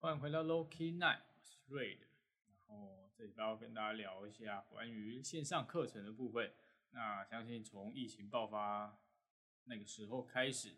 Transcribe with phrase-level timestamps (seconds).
[0.00, 2.06] 欢迎回到 Loki Night，我是瑞的。
[2.68, 6.52] 然后这里要跟大家聊一下关于线上课程的部分。
[6.92, 8.96] 那相信从疫情爆发
[9.64, 10.76] 那个时候开始，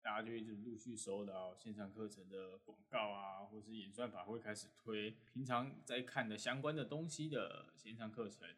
[0.00, 8.48] 大家就一直陆续收到线上课程的广告啊，或是演算法会开始推平常在看的相关的东西的线上课程。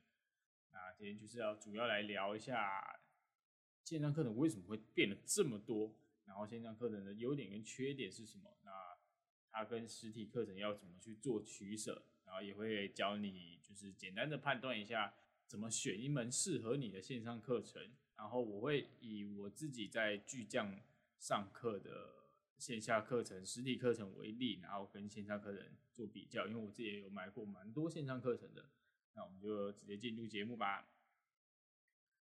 [0.70, 3.00] 那今天就是要主要来聊一下
[3.82, 5.92] 线上课程为什么会变得这么多，
[6.26, 8.56] 然后线上课程的优点跟缺点是什么？
[8.62, 8.85] 那
[9.58, 12.02] 它跟实体课程要怎么去做取舍？
[12.26, 15.14] 然后也会教你就是简单的判断一下
[15.46, 17.82] 怎么选一门适合你的线上课程。
[18.16, 20.78] 然后我会以我自己在巨匠
[21.18, 22.26] 上课的
[22.58, 25.64] 线下课程、实体课程为例，然后跟线上课程
[25.94, 28.68] 做比较，因为我自己也有买过蛮多线上课程的。
[29.14, 30.90] 那我们就直接进入节目吧。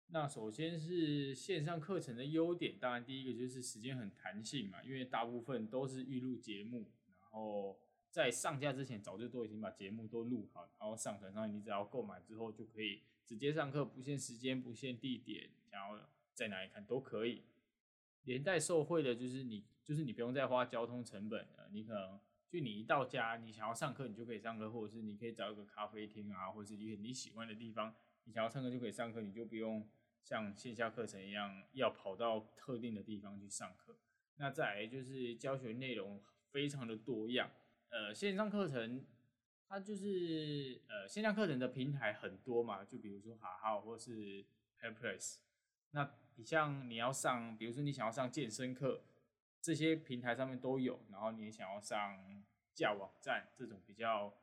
[0.10, 6.90] 那首先是线上课程的优点，当然第一个就是时间很弹性嘛，因为大部分都是预录节目，
[7.38, 17.44] 后在上架之前早就都已经把节目都录好，然后上传上，你只要购买之后就可以直接上课，不限时间，不限地点，想要在哪里看都可以。
[18.24, 29.88] 连带受惠的就是你，就是你不用再花交通成本了，你可能就你一到家，你想要上课，你就可以上课，或者是你可以找一个咖啡厅啊，或者是一个你喜欢的地方，你想要上课就可以上课，你就不用。
[30.24, 33.98] 像线下课程一样，要跑到特定的地方去上课。
[34.36, 36.22] 那再来就是教学内容
[36.58, 37.52] 非常的多样。
[37.90, 39.06] 呃，线上课程
[39.70, 44.44] 它就是呃线上课程的平台很多嘛，就比如说哈好或是
[44.80, 45.42] p a p l a c e
[45.92, 49.04] 那你像你要上，比如说你想要上健身课，
[49.62, 51.00] 这些平台上面都有。
[51.12, 54.34] 然后你想要上架网站这种比较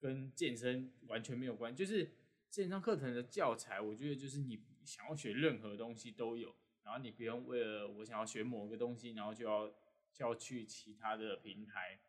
[0.00, 2.10] 跟健身完全没有关，就是
[2.48, 4.64] 线上课程的教材，我觉得就是你。
[4.88, 9.70] 想要学任何东西都有，然后你不用为了我想要学某个东西，然后就要
[10.18, 12.00] 要去其他的平台。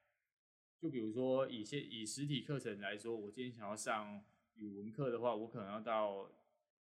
[0.80, 4.24] 就比如说以些以实体课程来说，我今天想要上
[4.56, 6.32] 语文课的话，我可能要到我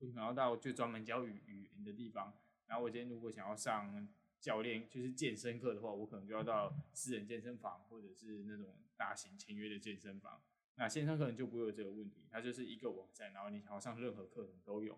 [0.01, 2.33] 可能要到就专门教语语言的地方。
[2.67, 4.09] 然后我今天如果想要上
[4.39, 10.41] 教练就是健身课的话，我可能就要到私人健身房或者是那种大型签约的健身房。
[10.77, 14.97] 那线上课程就不会有这个问题，它就是一个网站，然后你想要上任何课程都有。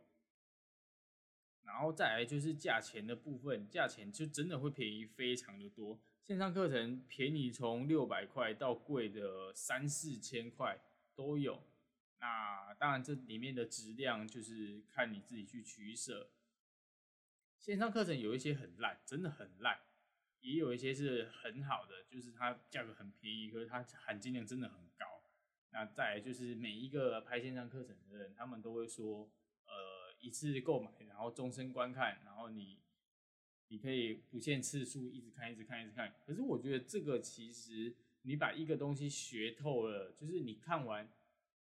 [1.63, 6.01] 然后再来就是价钱的部分，价钱就真的会便宜非常的多。
[6.23, 10.81] 线上课程便宜从六百块到贵的三四千块
[11.15, 11.63] 都有。
[12.19, 16.31] 那当然这里面的质量就是看你自己去取舍。
[17.59, 19.81] 线上课程有一些很烂，真的很烂，
[20.41, 25.07] 也有一些是很好的，就是它价格很便宜，可是它含金量真的很高。
[25.71, 29.31] 那再来就是每一个拍线上课程的人，他们都会说。
[30.21, 32.79] 一次购买，然后终身观看，然后你
[33.69, 36.15] 你可以不限次数一直看，一直看，一直看。
[36.27, 41.11] 可是我觉得这个其实你把一个东西学透了，就是你看完，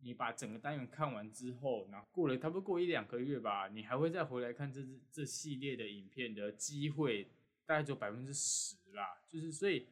[0.01, 4.81] 你把整个单元看完之后，然后过了差不多过一两个月吧，你还会再回来看这
[5.13, 7.25] 这系列的影片的机会
[7.67, 9.23] 大概只有百分之十啦。
[9.29, 9.87] 就是所以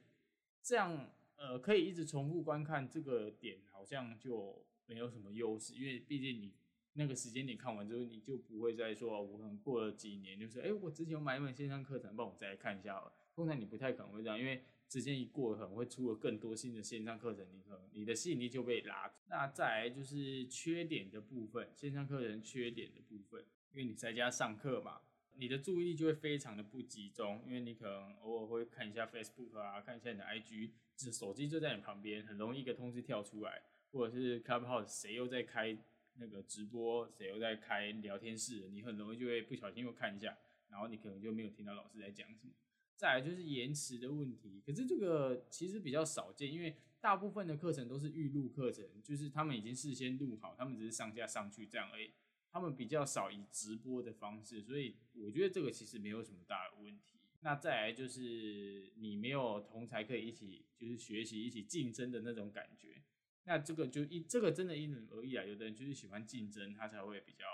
[0.62, 6.54] 这样呃可以一直重复观看这个点好像就没有什么优势，因为毕竟你。
[6.96, 13.02] 那个时间点看完之后，你就不会再说，我可能过了几年，就是哎，我之前有买一本线上课程，帮我再来看一下。
[13.34, 19.12] 通常你不太可能会这样，因为时间一过，可能会出了更多新的线上课程，你可能你的吸引力就被拉。
[19.28, 25.02] 那再来就是缺点的部分，线上课程缺点的部分，因为你在家上课嘛，
[25.34, 30.70] 你的注意力就会非常的不集中，因为你可能偶尔会看一下 Facebook 啊，看一下你的 IG，
[31.12, 33.60] 手机就在你旁边，很容易一个通知跳出来，
[33.92, 35.76] 或者是 Clubhouse 谁又在开。
[36.18, 40.36] 那个直播谁又在开聊天室，你很容易就会不小心又看一下，
[40.68, 42.52] 然后你可能就没有听到老师在讲什么。
[42.96, 52.10] 再来就是延迟的问题，可是这个其实比较少见，因为大部分的课程都是预录课程，就是他们已经事先录好，他们只是上架上去这样而已，
[52.50, 57.18] 他们比较少以直播的方式，所以我觉得这个其实没有什么大的问题。
[57.40, 63.02] 那再来就是你没有同才可以一起就是学习、一起竞争的那种感觉。
[63.46, 67.44] 那这个就一这个真的因人而异啊，有的人就是喜欢竞争，他才会比较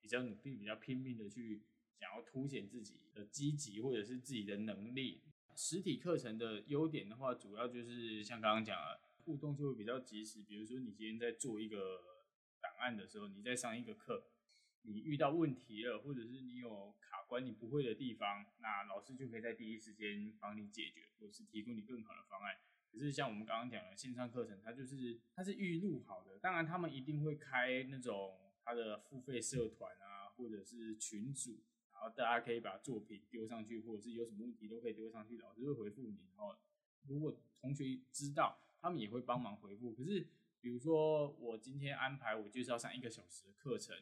[0.00, 1.62] 比较努力、比较拼命的去
[1.98, 5.22] 想要凸显自己的积极或者是自己的能力。
[5.56, 10.42] 实体课程的优点的话，主要就是像刚刚讲的，互动就会比较及时。
[10.42, 11.98] 比如说你今天在做一个
[12.60, 14.28] 档案的时候，你在上一个课，
[14.82, 22.54] 你遇到问题了，或者是你有卡关你不会的地方，那老师就可以在第一时间帮你解决，或者是提供你更好的方案。
[22.90, 31.60] 可是像我们刚刚讲的线上课程，它就是它是预录好的，当然他们一定会开那种他的付费社团啊，或者是群组，
[31.92, 36.18] 然后大家可以把作品丢上去，或者是有什么问题都可以丢上去，老师会回复你。
[36.36, 36.56] 然后
[37.06, 39.92] 如果同学知道他们也会帮忙回复。
[39.92, 40.26] 可是
[40.60, 43.96] 比如说我今天安排我就是要上一个小时的课程，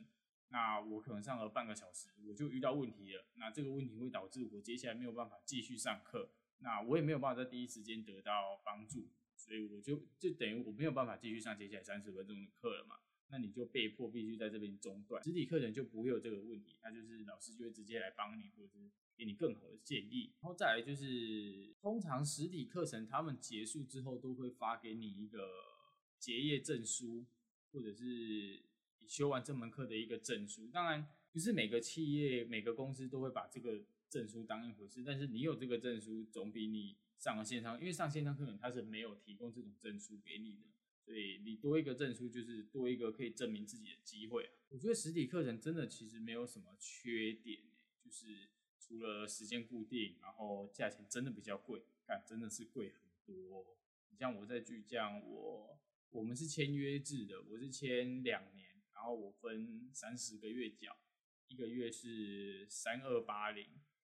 [0.48, 12.96] 那我可能上了半个小时，我就遇到问题了，那这个问题会导致我接下来没有办法继续上课，那我也没有办法在第一时间得到帮助，所以我就就等于我没有办法继续上接下来三十分钟的课了嘛。
[13.28, 20.32] 那你就被迫必须在这边中断，实体课程就不会有这个问题，那就是老师就会直接来帮你，或者是给你更好的建议。
[20.40, 25.48] 然后再来就是，通常实体课程他们结束之后都会发给你一个
[26.20, 27.26] 结业证书，
[27.72, 28.62] 或者是
[29.00, 30.68] 你修完这门课的一个证书。
[30.68, 40.68] 当然，不是每个企业、每个公司都会把这个证书当一回事，但是你有这个证书，总比你上了线上，因为上线上课程它是没有提供这种证书给你的。
[41.04, 44.50] 所以你多一个证书，就是多一个可以证明自己的机会。
[44.70, 47.62] 我觉得实体课程真的其实没有什么缺点，
[48.04, 48.48] 就是
[48.80, 53.78] 除了时间固定，然后价钱真的比较贵，但真的是贵很多。
[54.10, 55.78] 你像我在巨匠，我
[56.10, 60.96] 我们是签约制的，我是签两年，然后我分三十个月缴，
[61.46, 63.64] 一个月是三二八零，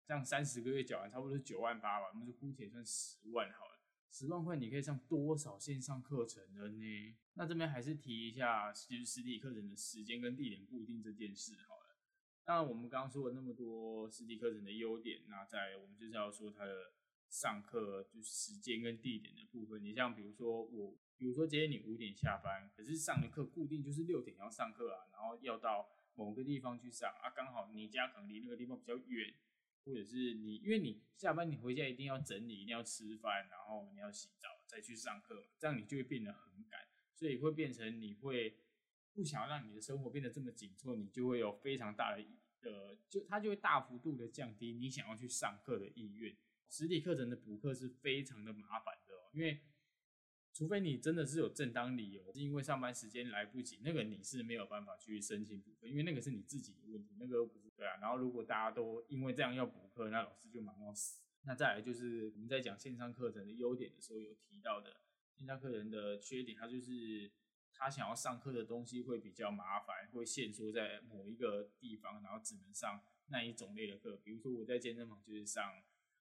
[0.05, 3.79] 这样三十个月缴完差不多是九万八吧，我们就姑且算十万好了。
[4.11, 7.15] 十万块你可以上多少线上课程了呢？
[7.33, 11.95] 那这边还是提一下，就是实体课程的时间跟地点固定这件事好了。
[12.43, 16.91] 当然我们刚刚说了那么多实体课程的优点，那在我们就是要说它的
[17.27, 19.83] 上课就是时间跟地点的部分。
[19.83, 29.33] 你像比如说我，比如说今天你五点下班，可是上的课固定就是六点要上课啊，然后要到某个地方去上啊，刚好你家可能离那个地方比较远。
[29.83, 36.79] 或者是你，因为你下班你回家一定要整理，一定要吃饭，然后你要洗澡再去上课，这样你就会变得很赶，
[37.13, 38.57] 所以会变成你会
[39.13, 42.23] 不想让你的生活变得这么紧凑，你就会有非常大的
[42.61, 46.35] 呃，就它就会大幅度的降低你想要去上课的意愿。
[46.69, 49.61] 实体课程的补课是非常的麻烦的哦，因为。
[50.55, 57.97] 除非你真的是有正当理由，是因为上班时间来不及，那个你是没有办法去申请补课，因为那个是你自己的问题，那个不对啊。
[58.01, 61.21] 然后如果大家都因为这样要补课，那老师就忙要死。
[61.45, 65.01] 那再来就是我们在讲线上课程的优点的时候有提到的，
[65.35, 67.31] 线上课程的缺点，它就是
[67.73, 74.17] 他想要上课的东西会比较麻烦，会限缩在某一个地方，然后只能上那一种类的课。
[74.23, 75.73] 比如说我在健身房就是上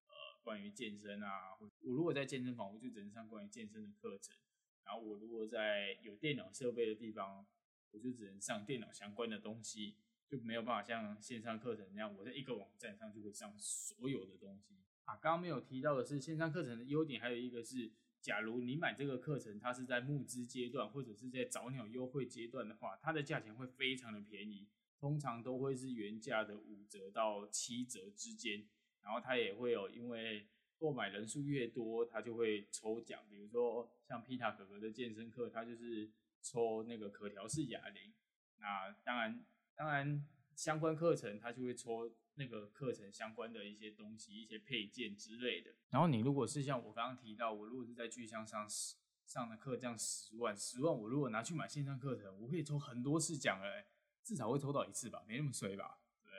[0.07, 0.15] 呃。
[0.43, 4.35] 关于健身啊，我如果在健身房，我就只能上关于健身的课程；
[4.83, 7.47] 然后我如果在有电脑设备的地方，
[7.93, 9.99] 我就只能上电脑相关的东西，
[10.33, 15.15] 就没有办法像线上课程那样，我在一个网站上就可以上所有的东西啊。
[15.17, 28.65] 刚刚没有提到的是，线上课程的优点还有一个是，假如你买这个课程，它是在募资阶段或者是在早鸟优惠阶段的话，它的价钱会非常的便宜，通常都会是原价的五折到七折之间。
[29.03, 30.49] 然后它也会有，因为
[30.79, 33.21] 购买人数越多，它就会抽奖。
[33.29, 38.15] 比如说像皮塔哥哥的健身课，它就是抽那个可调式哑铃。
[38.57, 39.45] 那当然，
[39.83, 40.25] 当然
[40.55, 45.73] 相关课程他就会抽那个课程相关的一些东西、一些配件之类的。
[45.91, 48.95] 然后你如果是像我刚刚提到，我如果是在巨象上十
[49.27, 53.85] 上的课，这样十万，十万我如果拿去买线上课程，我可以抽很多次奖哎，
[54.23, 55.99] 至少会抽到一次吧，没那么衰吧。
[56.23, 56.31] 对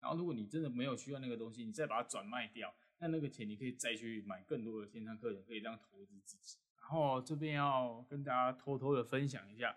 [0.00, 6.56] 然后，如果你真的没有需要那个东西，你再把它转卖掉，那那个钱你可以再去买更多的线上课程，可以让投资自己。
[6.80, 9.76] 然后这边要跟大家偷偷的分享一下，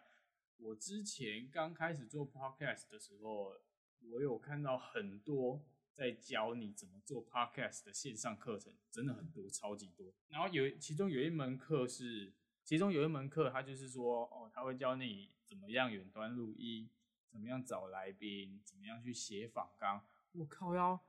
[0.57, 3.53] 我之前刚开始做 podcast 的时候，
[4.01, 5.62] 我有看到很多
[5.93, 10.13] 在教你怎么做 podcast 的线上课程，真的很多，超级多。
[10.29, 12.33] 然后有其中有一门课是，
[12.63, 16.89] 其中有一门课，他就是说，哦，他会教你怎么样远端录音，
[17.29, 20.05] 怎么样找来宾，怎么样去写访纲。
[20.31, 21.00] 我靠腰，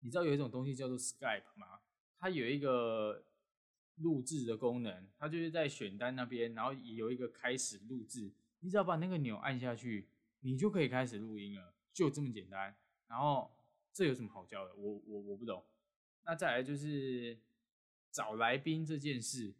[0.00, 1.80] 你知道有一种东西叫做 Skype 吗？
[2.18, 3.24] 它有一个
[3.96, 10.08] 录制的功能，它就是在选单那边，然后有一个开始录制，你只要把那个钮按下去，
[10.40, 12.76] 你就可以开始录音了，就这么简单。
[13.06, 13.50] 然后
[13.92, 14.74] 这有什么好教的？
[14.74, 15.64] 我我我不懂。
[16.24, 17.38] 那再来就是
[18.10, 19.54] 找来宾这件事，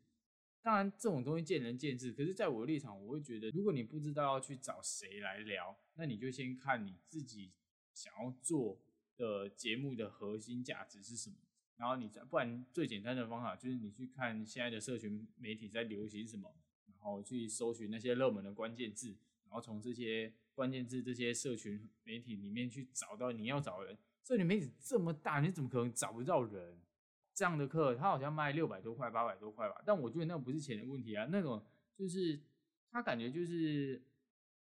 [0.63, 7.53] 当然这种东西见仁见智，可是在我的立场，我会觉得，如果你不知道要去找谁来聊，那你就先看你自己
[7.93, 8.79] 想要做。
[9.19, 11.37] 的节目的核心价值是什么？
[11.79, 16.55] 然后你再不然最简单的方法就是你去看现在的社群媒体在流行什么，
[17.07, 19.09] 后去搜寻那些热门的关键字，
[19.45, 23.99] 然后从这些关键字、这些社群媒体里面去找到你要找的人。
[24.23, 26.79] 社群媒体这么大，你怎么可能找不到人？
[27.33, 29.83] 这样的课他好像卖六百多块、八百多块吧？
[29.85, 31.65] 但我觉得那不是钱的问题啊，那种
[31.97, 32.41] 就是
[32.91, 34.03] 他感觉就是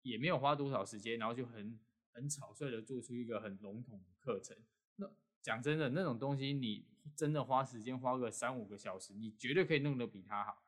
[0.03, 1.79] 也没有花多少时间，然后就很。
[2.11, 4.57] 很草率的做出一个很笼统的课程，
[4.97, 5.09] 那
[5.41, 10.61] 讲真的，那种东西你真的花时间花个三五个小时，你绝对可以弄得比他好。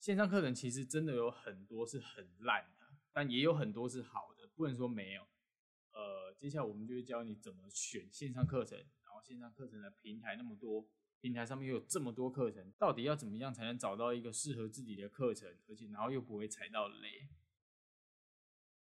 [0.00, 5.26] 线上课程其实真的有很多是很烂的，但也有很多是好的，不能说没有。
[5.92, 10.88] 呃，接下来我们就会教你怎么选线上课程，然后线上课程的平台那么多，
[11.20, 17.28] 平台上面又有这么多课程，到底要怎么样才能找到一个适合自己的课程，而且然后又不会踩到雷？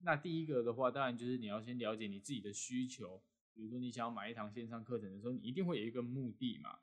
[0.01, 3.21] 那第一个的话，当然就是你要先了解你自己的需求。
[3.53, 6.79] 比如说你想要买一堂线上课程的时候，你一定会有一个目的嘛？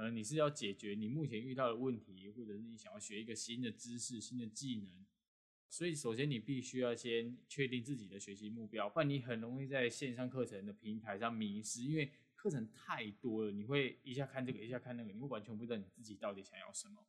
[0.00, 5.04] 可能你是要解决你目前遇到的问题，或者是你想要学一个新的知识、新的技能。
[5.68, 17.06] 所以首先你必须要先确定自己的学习目标，不然你很容易在线上课程的平台上迷失，因为课程太多了，你会一下看这个，一下看那个，你会完全不知道你自己到底想要什么。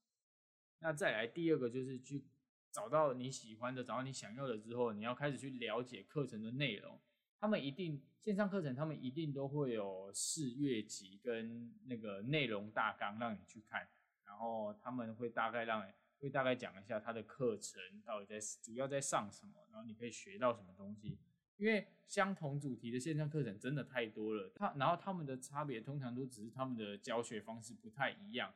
[0.80, 2.26] 那再来第二个就是去。
[2.74, 6.98] 找到你喜欢的，找到你想要的之后，你要开始去了解课程的内容。
[7.42, 13.88] 他们一定线上课程，他们一定都会有试阅集跟那个内容大纲让你去看，
[14.24, 15.84] 然后他们会大概让
[16.20, 21.18] 会大概讲一下他的课程到底在主要在上什么，然后你可以学到什么东西。
[21.58, 28.54] 因为相同主题的线上课程真的太多了，他然后他们的差别通常都只是他们的教学方式不太一样。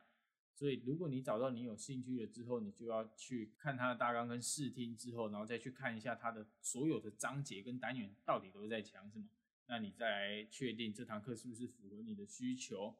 [0.58, 9.26] 所以，如果你找到你有兴趣了之后，你就要去看它的大纲跟试听之后，然后再去看一下它的所有的章节跟单元到底都在讲什么，
[9.66, 12.96] 那你再来确定这堂课是不是符合你的需求。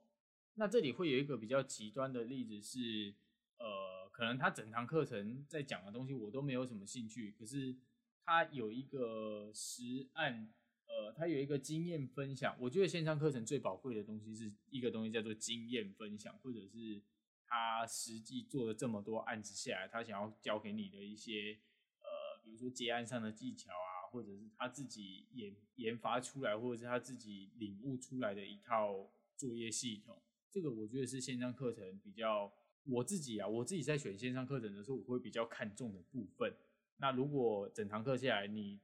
[0.56, 3.14] 那这里会有一个比较极端的例子是，
[3.56, 7.74] 呃，可能他整堂课程在讲的东西我都没有什么兴趣，可是
[8.22, 10.52] 他有一个实案，
[10.88, 12.54] 呃，他有一个经验分享。
[12.60, 17.00] 我觉得线上课程最宝贵的东西是一个东西叫做经验分享，或者是。
[17.48, 21.58] 他实际做了这么多案子下来，他想要教给你的一些，
[22.00, 30.20] 呃，比如说结案上的技巧啊，或者是他自己研研发出来，或者是他自己领悟出来的一套作业系统。
[30.50, 32.52] 这个我觉得是线上课程比较
[32.84, 36.54] 我自己啊，我自己在选线上课程的时候，我会比较看重的部分。
[36.98, 38.80] 那如果整堂课下来，你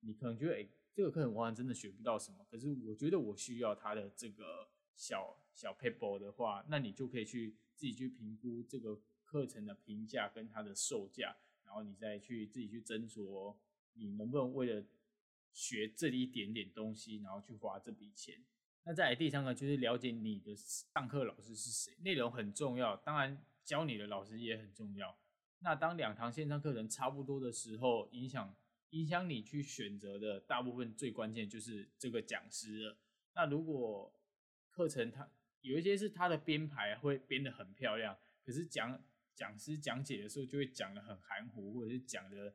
[0.00, 7.56] 你可能觉得，哎，这个课程我好像真的学不到什么，可是我觉得我需要他的这个小小 paper 的话，那你就可以去。
[7.74, 11.34] 自己去评估这个课程的评价跟它的售价，
[11.64, 13.56] 然后你再去自己去斟酌，
[13.94, 14.84] 你能不能为了
[15.52, 18.44] 学这一点点东西，然后去花这笔钱。
[18.84, 25.18] 那再来第三个就是了解你的上课老师是谁，内容很重要，当然教你的老师也很重要。
[25.58, 28.54] 那当两堂线上课程差不多的时候，影响
[28.90, 32.96] 影响你去选择的大部分最关键就是这个讲师了。
[33.34, 34.14] 那如果
[34.72, 39.00] 课程它有一些是它的编排会编得很漂亮，可是讲
[39.34, 42.54] 讲师讲解的时候就会讲得很含糊，或者是讲的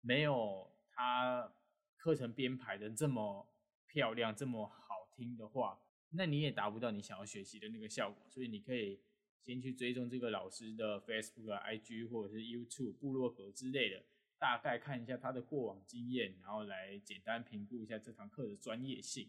[0.00, 1.52] 没有他
[1.96, 3.52] 课程编排的这么
[3.86, 8.24] 漂亮、这么好听的话，那你也达不到你想要学习的那个效果。
[8.30, 9.00] 所以你可以
[9.42, 14.04] 先去追踪这个老师的 Facebook、IG 或者是 YouTube、部落格之类的，
[14.38, 19.28] 大概看一下他的过往经验，然后来简单评估一下这堂课的专业性。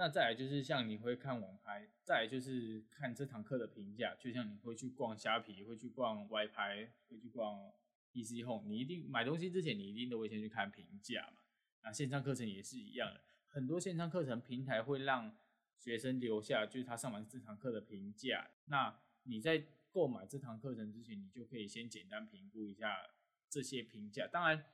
[0.00, 7.72] 那再来就是像你会看网拍，再来就是看这堂课的评价，就像你会去逛虾皮，会去逛外拍，会去逛
[8.12, 11.42] E C Home，你一定买东西之前你一定都会先去看评价嘛。
[11.82, 15.36] 那线上课程也是一样的，很多线上课程平台会让
[15.76, 18.48] 学生留下就是他上完这堂课的评价。
[18.66, 22.96] 那你在购买这堂课程之前，你就可以先简单评估一下
[23.50, 24.64] 这些评价，当然。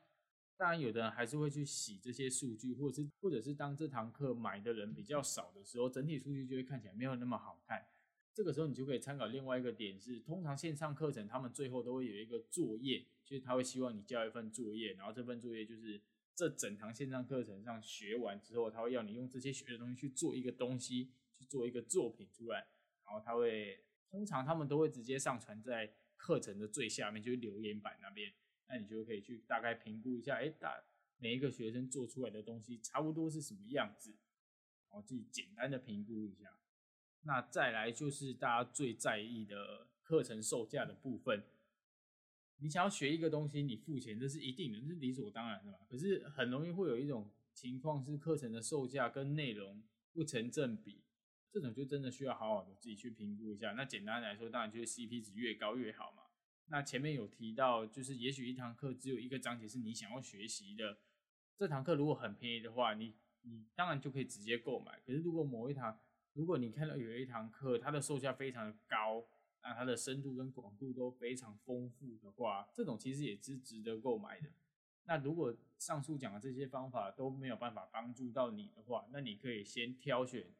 [0.56, 7.86] 当然，有的人还是会去洗这些数据，或者是或者是当这堂课买的人比较少的时候，整体数据就会看起来没有那么好看。
[8.32, 16.00] 这个时候你就可以参考另外一个点是，通常线上课程他们最后都会有一个作业，就是他会希望你交一份作业，然后这份作业就是
[16.34, 22.66] 这整堂线上课程上学完之后，他会要你用这些学的东西去做一个东西，去做一个作品出来，
[23.04, 28.32] 然后他会通常他们都会直接上传在课程的最下面，就是留言板那边。
[28.68, 30.82] 那你就可以去大概评估一下，哎，大
[31.18, 34.10] 每一个学生做出来的东西差不多是什么样子，
[34.90, 36.56] 然后自己简单的评估一下。
[37.22, 41.42] 那再来就是大家最在意的课程售价的部分。
[42.58, 45.78] 你想要学一个东西，你付钱这是一定的，这是理所当然的嘛？
[45.88, 51.02] 可是很容易会有一种情况是课程的售价跟内容不成正比，
[51.50, 53.72] 这种就真的需要好好的自己去评估一下。
[53.72, 56.23] 那简单来说，当然就是 CP 值越高越好嘛。
[56.66, 60.98] 那前面有提到，就是也许一堂课只有一个章节是你想要学习的，
[61.56, 65.00] 这堂课如果很便宜的话，你你当然就可以直接购买。
[65.06, 66.00] 可是如果某一堂，
[66.32, 69.24] 如果你看到有一堂课它的售价非常的高，
[69.62, 74.48] 那它的深度跟广度都非常丰富的话，这种其实也是值得购买的。
[75.04, 80.50] 那如果上述讲的这些方法都没有办法帮助到你的话，那你可以先挑选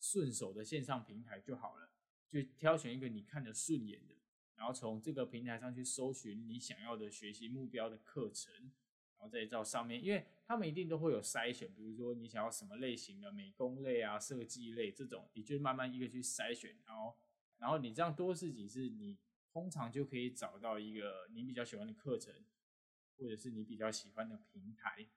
[0.00, 1.88] 顺手的线上平台就好了，
[2.28, 4.14] 就挑选一个你看得顺眼的。
[4.56, 17.16] 然后从这个平台上去搜寻你想要的学习目标的课程，然后再到上面，因为他们一定都会有筛选，比如说你想要什么类型的美工类啊、设计类这种，你就慢慢一个去筛选，然后
[17.58, 19.18] 然后你这样多试几次，你
[19.52, 22.32] 通常就可以找到一个你比较喜欢的课程，
[23.16, 25.08] 或者是你比较喜欢的平台。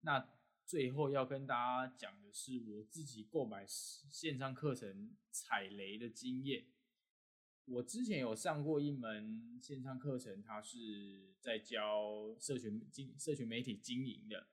[0.00, 0.28] 那
[0.64, 6.66] 最后要跟大家讲的是，我自己购买线上课程踩雷的经验。
[7.68, 14.46] 我之前有上过一门线上课程，它是在教社群经社群媒体经营的。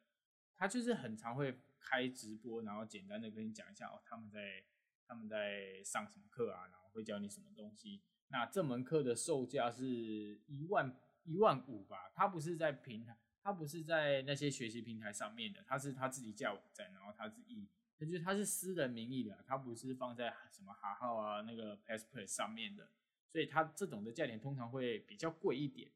[0.57, 4.63] 他就是很常会开直播，然后简单的跟你讲一下哦，他们在
[5.07, 8.01] 他们在上什么课啊，然后会教你什么东西。
[8.29, 13.17] 那这门课的售价是一万一万五吧，它不是在平台。
[13.41, 22.89] 他不是在那些学习平台上面的，他是他自己架网站，然后他自己，他就是他是私人名义的，他不是放在什么哈号啊那个 Passport 上面的，
[23.35, 25.91] 所以他这种的价钱通常会比较贵一点。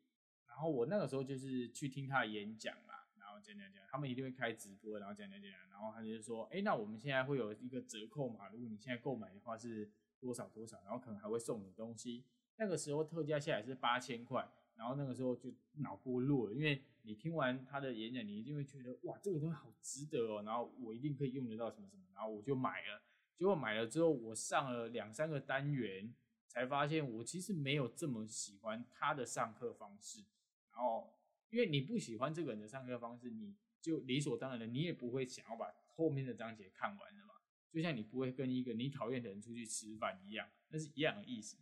[0.45, 12.25] 然后我那个时候就是去听他的演讲啦，然后讲讲讲，他们一定会开直播，然后讲讲讲，然后他就说，哎，那我们现在会有一个折扣嘛，如果你现在购买的话是多少多少，然后可能还会送你东西，
[12.57, 14.45] 那个时候特价下来是八千块。
[14.75, 23.01] 然后那个时候就脑波弱了，因为你听完他的演讲，你一定会觉得哇，这个东西好值得哦，然后我一定可以用得到什么什么，然后我就买了。
[23.35, 26.13] 结果买了之后，我上了两三个单元，
[26.49, 30.25] 才发现我其实没有这么喜欢他的上课方式。
[30.73, 31.15] 然后，
[31.49, 37.35] 因为你不喜欢这个人的上课方式，你就理所当然的，你也不会想要把后面的章节看完的嘛。
[37.71, 41.55] 就像你不会跟一个你讨厌的人出去吃饭一样，那是一样的意思。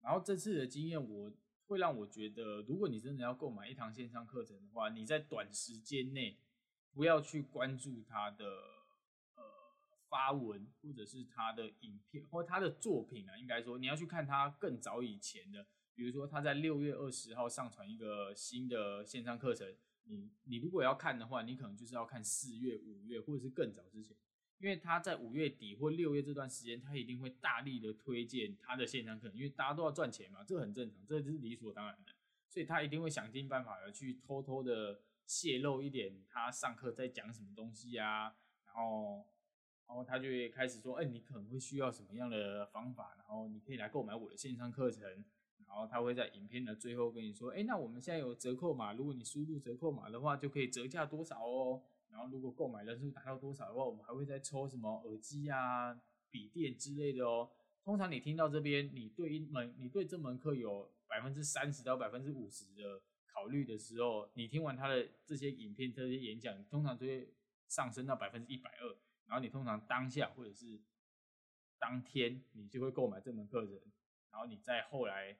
[0.00, 1.32] 然后这次的经验我。
[1.70, 6.36] 会让我觉得，如果你真的要购买一堂线上课程的话，你在短时间内
[6.92, 8.44] 不要去关注他的
[10.10, 15.64] 发文，或者是他的影片或他的作品啊，应该说你要去看他更早以前的，
[15.94, 19.72] 比如说他在六月二十号上传一个新的线上课程，
[20.04, 24.16] 你你如果要看的话，你可能就是要看四月、五月或者是更早之前。
[24.58, 32.12] 因为他在五月底或六月这段时间，他一定会大力的推荐他的线上课程，因为大家都要赚钱嘛，这很正常，这是理所当然的，
[32.46, 38.34] 所以他一定会想尽办法的去偷偷的泄露一点他上课在讲什么东西啊，
[38.66, 39.26] 然后，
[39.90, 45.02] 然后他就会开始说，哎，你可能会需要什么样的方法，然后你可以来购买我的线上课程，
[45.66, 51.82] 然后他会在影片的最后跟你说，哎，那我们现在有折扣码，如果你输入折扣码的话，就可以折价多少哦。
[52.08, 56.00] 然后，如果购买人数达到多少的话，我们还会再抽什么耳机啊、
[56.30, 57.50] 笔电之类的哦。
[57.84, 67.32] 通常你听到这边，你对一门、你对这门课有百分之三十到百分之五十的考虑的时候，你听完他的这些影片、这些演讲，通常就会
[67.66, 68.96] 上升到百分之一百二。
[69.30, 70.82] 然后你通常当下或者是
[71.78, 73.80] 当天，你就会购买这门课程。
[74.30, 75.38] 然后你再后来。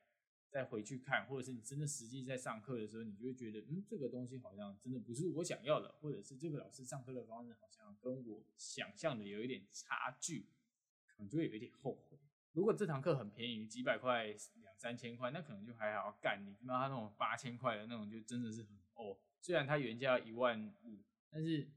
[0.52, 10.48] 再回去看，或者是你真的实际在上课的时候，你就会觉得，嗯，这个东西好像真的不是我想要的，或者是这个老师上课的方式好像跟我想象的有一点差距，
[11.06, 12.18] 可能就会有一点后悔。
[12.50, 16.44] 如果这堂课很便宜，几百块、两三千块，那可能就还好干。
[16.44, 19.16] 你听到他那种八千块的那种，就真的是很哦。
[19.40, 20.98] 虽然它原价一万五，
[21.30, 21.70] 但是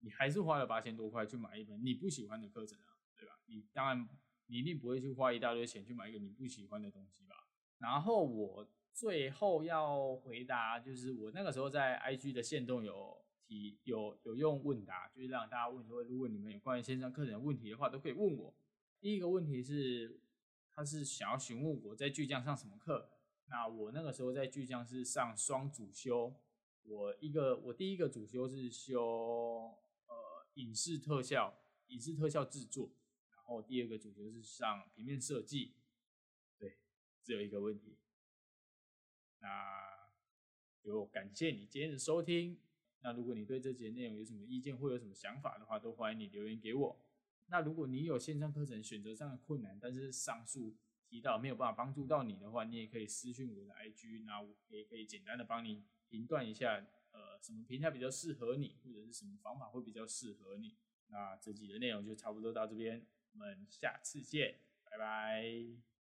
[0.00, 3.40] 你还是花了八千多块去买一门你不喜欢的课程啊，对吧？
[3.46, 4.08] 你当然
[4.46, 7.48] 你一定不会去花一大堆钱去买一个你不喜欢的东西吧？
[7.78, 18.54] 然后我最后要回答，就是我那个时候在 IG 的线动有提有有用问答，就是让大家问说，如果你们有关于线上课程的问题的话，都可以问我。
[19.00, 20.20] 第一个问题是，
[20.72, 23.10] 他是想要询问我在巨匠上什么课。
[23.46, 26.34] 那我那个时候在巨匠是上双主修，
[26.82, 29.72] 我一个我第一个主修是修
[30.58, 32.90] 影视特效、影视特效制作，
[33.30, 35.74] 然后第二个主角是上平面设计。
[36.58, 36.78] 对
[37.22, 37.96] 只有一个问题，
[39.38, 39.48] 那
[40.82, 42.58] 就感谢你今天的收听。
[43.00, 47.00] 那如果你对这节内容有什么意见或有什么想法的话，都欢迎你留言给我。
[47.46, 50.76] 那如果你有线上课程选择上的困难，但是上述
[51.08, 56.84] 提到没有办法帮助到你的话，你也可以私信我的 IG，那我也可以简单的帮你评断一下，
[57.18, 60.76] 呃，什么平台比较适合你，或者是什么方法会比较适合你。
[61.08, 65.97] 那这集的内容就差不多到这边，我们下次见，拜拜。